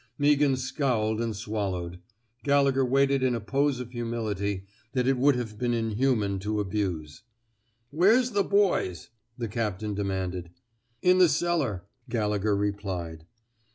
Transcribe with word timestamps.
Meaghan 0.17 0.57
scowled 0.57 1.21
and 1.21 1.35
swallowed. 1.35 1.99
Galle 2.43 2.71
gher 2.73 2.83
waited 2.83 3.21
in 3.21 3.35
a 3.35 3.39
pose 3.39 3.79
of 3.79 3.91
humility 3.91 4.65
that 4.93 5.07
it 5.07 5.15
would 5.15 5.35
have 5.35 5.59
been 5.59 5.75
inhuman 5.75 6.39
to 6.39 6.59
abuse.'' 6.59 7.21
Where's 7.91 8.31
the 8.31 8.43
boys!" 8.43 9.09
the 9.37 9.47
captain 9.47 9.93
de 9.93 10.03
manded. 10.03 10.33
^^ 10.45 10.49
In 11.03 11.19
the 11.19 11.29
cellar," 11.29 11.83
Gallegher 12.09 12.55
replied. 12.57 13.27